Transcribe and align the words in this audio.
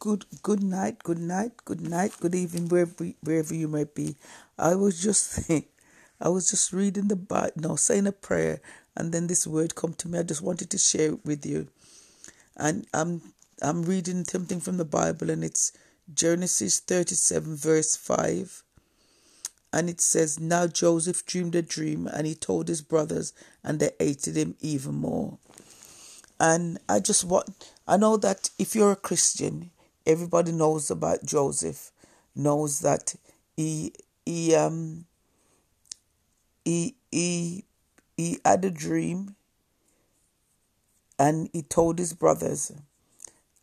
Good 0.00 0.24
good 0.42 0.62
night, 0.62 1.02
good 1.02 1.18
night, 1.18 1.52
good 1.66 1.82
night, 1.82 2.16
good 2.18 2.34
evening, 2.34 2.68
wherever 2.68 3.04
wherever 3.20 3.54
you 3.54 3.68
may 3.68 3.84
be. 3.84 4.16
I 4.58 4.76
was 4.76 4.98
just 5.02 5.50
I 6.20 6.28
was 6.30 6.48
just 6.48 6.72
reading 6.72 7.08
the 7.08 7.16
Bible, 7.16 7.52
no, 7.56 7.76
saying 7.76 8.06
a 8.06 8.12
prayer, 8.12 8.62
and 8.96 9.12
then 9.12 9.26
this 9.26 9.46
word 9.46 9.74
come 9.74 9.92
to 9.94 10.08
me. 10.08 10.18
I 10.18 10.22
just 10.22 10.40
wanted 10.40 10.70
to 10.70 10.78
share 10.78 11.12
it 11.12 11.26
with 11.26 11.44
you, 11.44 11.68
and 12.56 12.86
I'm 12.94 13.34
I'm 13.60 13.82
reading 13.82 14.24
something 14.24 14.58
from 14.58 14.78
the 14.78 14.86
Bible, 14.86 15.28
and 15.28 15.44
it's 15.44 15.72
Genesis 16.14 16.78
thirty 16.78 17.14
seven 17.14 17.54
verse 17.54 17.94
five, 17.94 18.62
and 19.70 19.90
it 19.90 20.00
says, 20.00 20.40
"Now 20.40 20.66
Joseph 20.66 21.26
dreamed 21.26 21.56
a 21.56 21.62
dream, 21.62 22.06
and 22.06 22.26
he 22.26 22.34
told 22.34 22.68
his 22.68 22.80
brothers, 22.80 23.34
and 23.62 23.80
they 23.80 23.90
hated 23.98 24.34
him 24.34 24.56
even 24.62 24.94
more." 24.94 25.36
And 26.40 26.78
I 26.88 27.00
just 27.00 27.24
want 27.24 27.50
I 27.86 27.98
know 27.98 28.16
that 28.16 28.48
if 28.58 28.74
you're 28.74 28.92
a 28.92 28.96
Christian, 28.96 29.70
everybody 30.06 30.52
knows 30.52 30.90
about 30.90 31.24
Joseph, 31.24 31.90
knows 32.34 32.80
that 32.80 33.14
he 33.56 33.92
he 34.26 34.54
um 34.54 35.06
he 36.64 36.96
he 37.10 37.64
he 38.16 38.38
had 38.44 38.64
a 38.64 38.70
dream 38.70 39.34
and 41.18 41.48
he 41.52 41.62
told 41.62 41.98
his 41.98 42.12
brothers. 42.12 42.72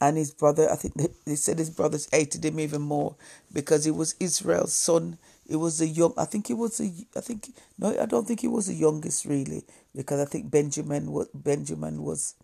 And 0.00 0.16
his 0.16 0.30
brother 0.30 0.70
i 0.70 0.76
think 0.76 0.94
they 1.24 1.34
said 1.34 1.58
his 1.58 1.70
brothers 1.70 2.08
hated 2.12 2.44
him 2.44 2.60
even 2.60 2.82
more 2.82 3.16
because 3.52 3.84
he 3.84 3.90
was 3.90 4.14
israel's 4.20 4.72
son. 4.72 5.18
He 5.48 5.56
was 5.56 5.80
a 5.80 5.88
young 5.88 6.12
i 6.16 6.24
think 6.24 6.46
he 6.46 6.54
was 6.54 6.78
a 6.80 6.92
i 7.16 7.20
think 7.20 7.52
no 7.78 8.00
i 8.00 8.06
don't 8.06 8.24
think 8.26 8.38
he 8.40 8.46
was 8.48 8.66
the 8.68 8.74
youngest 8.74 9.24
really 9.24 9.64
because 9.96 10.20
i 10.20 10.24
think 10.24 10.52
benjamin 10.52 11.10
was 11.10 11.26
benjamin 11.34 12.04
was. 12.04 12.36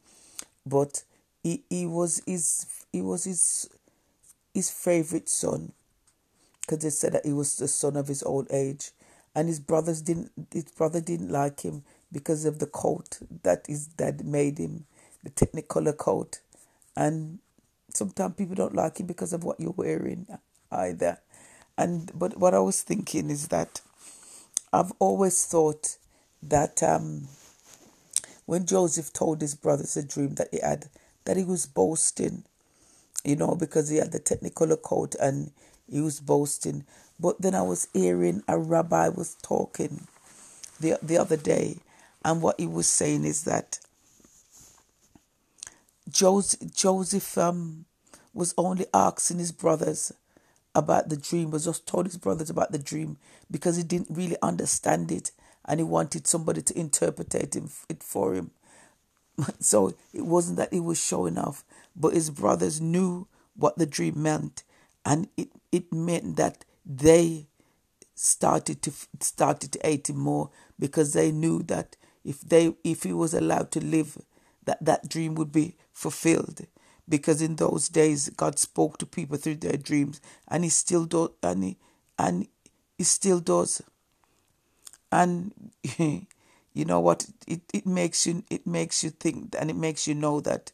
But 0.67 1.05
he, 1.45 1.63
he 1.71 1.87
was 1.87 2.23
his 2.27 2.67
he 2.93 3.01
was 3.03 3.25
his 3.25 3.69
his 4.55 4.71
favorite 4.71 5.29
son 5.29 5.73
because 6.61 6.81
they 6.81 6.91
said 6.91 7.13
that 7.13 7.27
he 7.27 7.33
was 7.33 7.57
the 7.57 7.69
son 7.69 7.97
of 7.97 8.09
his 8.09 8.23
old 8.23 8.49
age. 8.51 8.93
And 9.35 9.49
his 9.49 9.61
brothers 9.61 10.01
didn't 10.03 10.31
his 10.53 10.65
brother 10.65 11.01
didn't 11.01 11.31
like 11.31 11.61
him 11.63 11.85
because 12.13 12.45
of 12.45 12.61
the 12.61 12.67
coat 12.67 13.19
that 13.43 13.67
his 13.67 13.87
dad 13.89 14.25
made 14.25 14.59
him 14.59 14.87
the 15.25 15.31
technicolor 15.31 15.97
coat. 15.97 16.41
And 16.97 17.41
sometimes 17.93 18.37
people 18.37 18.55
don't 18.55 18.77
like 18.77 18.99
him 18.99 19.07
because 19.07 19.33
of 19.33 19.45
what 19.45 19.61
you're 19.61 19.75
wearing 19.77 20.27
either. 20.71 21.19
And 21.77 22.13
but 22.15 22.39
what 22.39 22.55
i 22.55 22.61
was 22.61 22.83
thinking 22.83 23.31
is 23.31 23.49
that 23.49 23.81
i've 24.73 24.93
always 25.01 25.45
thought 25.45 25.97
that 26.43 26.83
um, 26.85 27.29
when 28.47 28.65
joseph 28.67 29.13
told 29.13 29.41
his 29.41 29.57
brothers 29.57 29.97
a 29.97 30.05
dream 30.05 30.37
that 30.37 30.49
he 30.53 30.61
had 30.61 30.87
that 31.25 31.37
he 31.37 31.45
was 31.45 31.67
boasting, 31.67 32.45
you 33.25 33.37
know, 33.37 33.55
because 33.55 33.89
he 33.89 33.97
had 33.97 34.13
the 34.13 34.21
technicolor 34.21 34.81
coat 34.81 35.15
and 35.21 35.51
he 35.91 36.01
was 36.01 36.21
boasting. 36.21 36.85
But 37.19 37.41
then 37.41 37.55
I 37.55 37.63
was 37.63 37.89
hearing 37.93 38.43
a 38.49 38.59
rabbi 38.59 39.09
was 39.09 39.37
talking 39.43 40.07
the 40.81 40.99
the 41.03 41.19
other 41.19 41.37
day, 41.37 41.79
and 42.25 42.43
what 42.43 42.59
he 42.61 42.67
was 42.67 42.87
saying 42.87 43.25
is 43.25 43.45
that 43.45 43.79
Joseph, 46.11 46.75
Joseph 46.75 47.39
um, 47.39 47.87
was 48.33 48.55
only 48.59 48.87
asking 48.93 49.39
his 49.39 49.53
brothers 49.53 50.13
about 50.75 51.09
the 51.09 51.17
dream, 51.17 51.51
was 51.51 51.65
just 51.65 51.87
told 51.87 52.07
his 52.07 52.17
brothers 52.17 52.51
about 52.51 52.73
the 52.73 52.79
dream 52.79 53.17
because 53.51 53.77
he 53.77 53.83
didn't 53.83 54.09
really 54.11 54.37
understand 54.43 55.13
it 55.13 55.31
and 55.65 55.81
he 55.81 55.85
wanted 55.85 56.27
somebody 56.27 56.61
to 56.63 56.79
interpret 56.79 57.35
it 57.35 58.03
for 58.03 58.35
him. 58.35 58.51
So 59.61 59.95
it 60.13 60.25
wasn't 60.27 60.59
that 60.59 60.73
he 60.73 60.81
was 60.81 60.99
showing 61.03 61.39
off, 61.39 61.65
but 61.97 62.15
his 62.15 62.31
brothers 62.31 62.81
knew 62.81 63.27
what 63.57 63.77
the 63.77 63.87
dream 63.87 64.23
meant, 64.23 64.63
and 65.05 65.29
it, 65.37 65.49
it 65.73 65.93
meant 65.93 66.37
that 66.37 66.65
they 66.85 67.47
started 68.15 68.83
to 68.83 68.93
started 69.21 69.73
to 69.73 69.81
hate 69.83 70.09
him 70.09 70.19
more 70.19 70.51
because 70.79 71.13
they 71.13 71.33
knew 71.33 71.63
that 71.65 71.97
if 72.25 72.41
they 72.41 72.75
if 72.85 73.03
he 73.03 73.13
was 73.13 73.35
allowed 73.35 73.71
to 73.73 73.81
live, 73.85 74.19
that 74.65 74.85
that 74.85 75.09
dream 75.09 75.35
would 75.35 75.53
be 75.53 75.77
fulfilled. 75.93 76.67
Because 77.09 77.43
in 77.43 77.57
those 77.57 77.89
days, 77.89 78.31
God 78.31 78.59
spoke 78.59 78.97
to 78.99 79.07
people 79.07 79.37
through 79.37 79.57
their 79.57 79.77
dreams, 79.77 80.21
and 80.49 80.65
He 80.65 80.71
still 80.71 81.05
does, 81.05 81.31
and 81.43 81.63
He 81.63 81.77
and 82.19 82.47
He 82.97 83.05
still 83.05 83.41
does. 83.41 83.83
And 85.13 85.53
you 86.75 86.85
know 86.85 87.01
what 87.01 87.27
it, 87.47 87.61
it 87.73 87.87
makes 87.87 88.27
you 88.27 88.43
it 88.51 88.67
makes 88.67 89.03
you 89.03 89.11
think 89.11 89.55
and 89.59 89.71
it 89.71 89.77
makes 89.77 90.07
you 90.07 90.15
know 90.15 90.41
that 90.41 90.73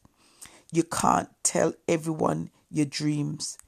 you 0.72 0.82
can't 0.82 1.28
tell 1.42 1.74
everyone 1.86 2.50
your 2.70 2.86
dreams. 2.86 3.58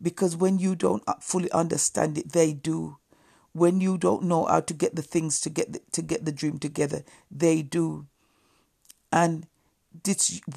Because 0.00 0.36
when 0.36 0.58
you 0.58 0.74
don't 0.74 1.02
fully 1.22 1.50
understand 1.52 2.18
it 2.18 2.32
they 2.32 2.52
do. 2.52 2.98
When 3.52 3.80
you 3.80 3.96
don't 3.96 4.24
know 4.24 4.44
how 4.44 4.60
to 4.60 4.74
get 4.74 4.94
the 4.94 5.02
things 5.02 5.40
to 5.40 5.50
get 5.50 5.72
the, 5.72 5.80
to 5.92 6.02
get 6.02 6.24
the 6.24 6.32
dream 6.32 6.58
together 6.58 7.04
they 7.30 7.62
do. 7.62 8.06
And 9.12 9.46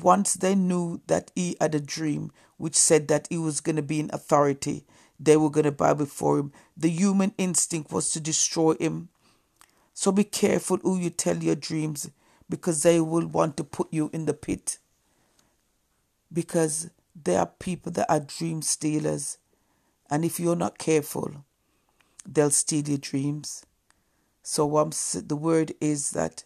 once 0.01 0.33
they 0.33 0.55
knew 0.55 1.01
that 1.07 1.31
he 1.35 1.55
had 1.61 1.73
a 1.73 1.79
dream 1.79 2.31
which 2.57 2.75
said 2.75 3.07
that 3.07 3.27
he 3.29 3.37
was 3.37 3.61
going 3.61 3.77
to 3.77 3.81
be 3.81 3.99
in 3.99 4.09
authority 4.13 4.85
they 5.19 5.37
were 5.37 5.51
going 5.51 5.65
to 5.65 5.71
bow 5.71 5.93
before 5.93 6.39
him. 6.39 6.51
The 6.75 6.89
human 6.89 7.33
instinct 7.37 7.91
was 7.91 8.11
to 8.11 8.19
destroy 8.19 8.73
him 8.75 9.09
so 9.94 10.12
be 10.12 10.24
careful 10.24 10.78
who 10.78 10.97
you 10.97 11.09
tell 11.09 11.38
your 11.38 11.56
dreams 11.56 12.09
because 12.50 12.84
they 12.84 13.00
will 13.00 13.28
want 13.28 13.57
to 13.57 13.63
put 13.63 13.88
you 13.91 14.09
in 14.13 14.25
the 14.25 14.34
pit. 14.34 14.78
Because 16.31 16.90
there 17.16 17.40
are 17.40 17.46
people 17.46 17.91
that 17.94 18.09
are 18.09 18.19
dream 18.19 18.62
stealers. 18.62 19.38
And 20.09 20.25
if 20.25 20.40
you're 20.40 20.56
not 20.56 20.78
careful, 20.78 21.46
they'll 22.25 22.52
steal 22.52 22.88
your 22.88 22.97
dreams. 22.97 23.66
So 24.44 24.78
um, 24.78 24.91
the 25.13 25.35
word 25.35 25.74
is 25.79 26.12
that 26.12 26.44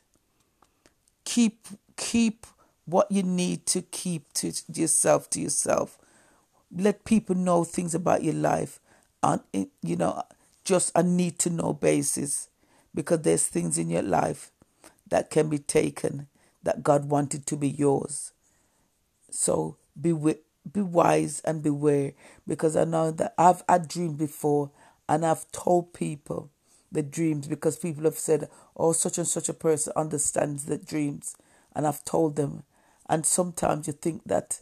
keep 1.24 1.68
keep 1.98 2.46
what 2.86 3.12
you 3.12 3.24
need 3.24 3.66
to 3.66 3.82
keep 3.82 4.32
to 4.34 4.52
yourself 4.72 5.30
to 5.32 5.42
yourself. 5.42 5.98
Let 6.76 7.06
people 7.06 7.36
know 7.36 7.64
things 7.64 7.96
about 7.96 8.24
your 8.24 8.34
life 8.34 8.80
on 9.24 9.42
you 9.82 9.96
know 9.96 10.22
just 10.64 10.92
a 10.94 11.02
need 11.02 11.40
to 11.40 11.50
know 11.50 11.74
basis 11.74 12.50
because 12.96 13.22
there's 13.24 13.48
things 13.48 13.80
in 13.80 13.92
your 13.92 14.04
life 14.04 14.52
that 15.10 15.32
can 15.32 15.50
be 15.50 15.60
taken 15.60 16.28
that 16.64 16.84
God 16.84 17.10
wanted 17.10 17.48
to 17.48 17.58
be 17.58 17.70
yours. 17.70 18.34
So 19.32 19.78
be 20.00 20.14
be 20.72 20.82
wise 20.82 21.42
and 21.42 21.64
beware 21.64 22.14
because 22.48 22.76
I 22.78 22.86
know 22.86 23.12
that 23.12 23.34
I've 23.38 23.64
had 23.70 23.88
dreams 23.88 24.18
before 24.20 24.72
and 25.10 25.26
I've 25.26 25.52
told 25.52 25.94
people 25.94 26.52
the 26.92 27.04
dreams 27.04 27.48
because 27.48 27.78
people 27.78 28.06
have 28.06 28.20
said, 28.20 28.50
"Oh, 28.78 28.94
such 28.94 29.18
and 29.20 29.28
such 29.28 29.50
a 29.50 29.54
person 29.56 29.94
understands 29.96 30.66
the 30.66 30.78
dreams," 30.78 31.36
and 31.76 31.88
I've 31.88 32.06
told 32.06 32.36
them. 32.38 32.64
And 33.10 33.26
sometimes 33.26 33.88
you 33.88 33.94
think 33.94 34.24
that 34.26 34.62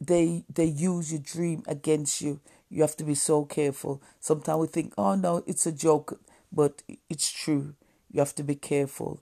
they 0.00 0.44
they 0.54 0.66
use 0.66 1.12
your 1.12 1.20
dream 1.22 1.62
against 1.66 2.20
you. 2.22 2.40
You 2.70 2.82
have 2.82 2.96
to 2.98 3.04
be 3.04 3.14
so 3.16 3.44
careful. 3.44 4.02
Sometimes 4.20 4.60
we 4.60 4.66
think, 4.68 4.94
"Oh 4.98 5.14
no, 5.16 5.44
it's 5.46 5.66
a 5.66 5.72
joke." 5.72 6.20
But 6.52 6.82
it's 7.08 7.30
true. 7.30 7.74
You 8.10 8.20
have 8.20 8.34
to 8.36 8.42
be 8.42 8.54
careful. 8.54 9.20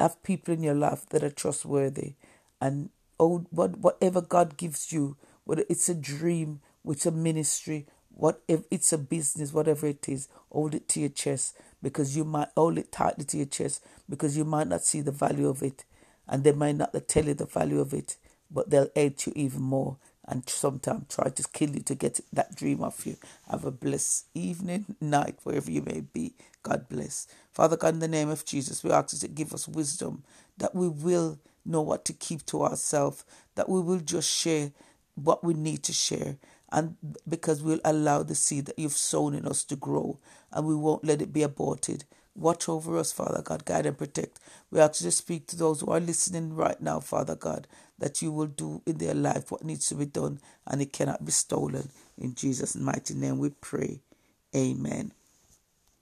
Have 0.00 0.22
people 0.22 0.54
in 0.54 0.62
your 0.62 0.74
life 0.74 1.06
that 1.10 1.22
are 1.22 1.30
trustworthy, 1.30 2.14
and 2.60 2.90
oh, 3.20 3.46
what 3.50 3.78
whatever 3.78 4.20
God 4.20 4.56
gives 4.56 4.92
you, 4.92 5.16
whether 5.44 5.64
it's 5.68 5.88
a 5.88 5.94
dream, 5.94 6.60
it's 6.86 7.06
a 7.06 7.12
ministry, 7.12 7.86
whatever 8.10 8.64
it's 8.70 8.92
a 8.92 8.98
business, 8.98 9.52
whatever 9.52 9.86
it 9.86 10.08
is, 10.08 10.28
hold 10.50 10.74
it 10.74 10.88
to 10.88 11.00
your 11.00 11.10
chest 11.10 11.56
because 11.82 12.16
you 12.16 12.24
might 12.24 12.48
hold 12.56 12.78
it 12.78 12.90
tightly 12.90 13.24
to 13.26 13.36
your 13.36 13.46
chest 13.46 13.84
because 14.08 14.36
you 14.36 14.44
might 14.44 14.66
not 14.66 14.82
see 14.84 15.00
the 15.00 15.12
value 15.12 15.48
of 15.48 15.62
it, 15.62 15.84
and 16.26 16.42
they 16.42 16.52
might 16.52 16.76
not 16.76 16.94
tell 17.06 17.24
you 17.26 17.34
the 17.34 17.46
value 17.46 17.78
of 17.78 17.92
it, 17.94 18.16
but 18.50 18.70
they'll 18.70 18.90
hate 18.94 19.26
you 19.26 19.32
even 19.36 19.62
more 19.62 19.96
and 20.28 20.48
sometimes 20.48 21.14
try 21.14 21.30
to 21.30 21.44
kill 21.52 21.70
you 21.70 21.80
to 21.82 21.94
get 21.94 22.20
that 22.32 22.56
dream 22.56 22.82
off 22.82 23.06
you. 23.06 23.16
Have 23.50 23.64
a 23.64 23.70
blessed 23.72 24.26
evening, 24.34 24.96
night, 25.00 25.36
wherever 25.44 25.70
you 25.70 25.82
may 25.82 26.02
be. 26.02 26.34
God 26.62 26.88
bless. 26.88 27.28
Father 27.52 27.76
God, 27.76 27.94
in 27.94 28.00
the 28.00 28.08
name 28.08 28.30
of 28.30 28.44
Jesus, 28.44 28.84
we 28.84 28.90
ask 28.92 29.12
you 29.14 29.20
to 29.20 29.28
give 29.28 29.54
us 29.54 29.68
wisdom 29.68 30.24
that 30.58 30.74
we 30.74 30.88
will 30.88 31.38
know 31.64 31.82
what 31.82 32.04
to 32.06 32.12
keep 32.12 32.46
to 32.46 32.62
ourselves, 32.64 33.24
that 33.56 33.68
we 33.68 33.80
will 33.80 34.00
just 34.00 34.30
share 34.30 34.72
what 35.14 35.44
we 35.44 35.54
need 35.54 35.82
to 35.84 35.92
share. 35.92 36.36
And 36.72 36.96
because 37.28 37.62
we'll 37.62 37.80
allow 37.84 38.22
the 38.24 38.34
seed 38.34 38.66
that 38.66 38.78
you've 38.78 38.92
sown 38.92 39.34
in 39.34 39.46
us 39.46 39.64
to 39.64 39.76
grow 39.76 40.18
and 40.52 40.66
we 40.66 40.74
won't 40.74 41.04
let 41.04 41.22
it 41.22 41.32
be 41.32 41.42
aborted. 41.42 42.04
Watch 42.36 42.68
over 42.68 42.98
us, 42.98 43.12
Father 43.12 43.42
God. 43.42 43.64
Guide 43.64 43.86
and 43.86 43.98
protect. 43.98 44.40
We 44.70 44.80
ask 44.80 45.00
you 45.02 45.06
to 45.08 45.12
speak 45.12 45.46
to 45.48 45.56
those 45.56 45.80
who 45.80 45.92
are 45.92 46.00
listening 46.00 46.54
right 46.54 46.80
now, 46.80 47.00
Father 47.00 47.36
God, 47.36 47.68
that 47.98 48.22
you 48.22 48.32
will 48.32 48.46
do 48.46 48.82
in 48.86 48.98
their 48.98 49.14
life 49.14 49.50
what 49.52 49.64
needs 49.64 49.88
to 49.88 49.94
be 49.96 50.06
done 50.06 50.40
and 50.66 50.82
it 50.82 50.92
cannot 50.92 51.24
be 51.24 51.32
stolen. 51.32 51.90
In 52.18 52.34
Jesus' 52.34 52.76
mighty 52.76 53.14
name 53.14 53.38
we 53.38 53.50
pray. 53.50 54.00
Amen. 54.56 55.12